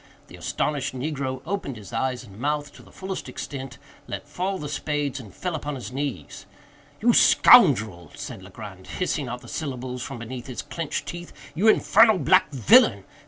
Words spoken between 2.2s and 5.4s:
and mouth to the fullest extent, let fall the spades, and